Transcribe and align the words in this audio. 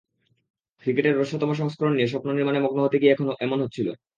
ক্রিকেটের 0.83 1.15
হ্রস্বতম 1.17 1.51
সংস্করণ 1.53 1.93
নিয়ে 1.95 2.11
স্বপ্ন 2.11 2.27
নির্মাণে 2.31 2.59
মগ্ন 2.61 2.79
হতে 2.83 2.97
গিয়ে 3.01 3.13
এমন 3.45 3.57
হচ্ছিল। 3.63 3.87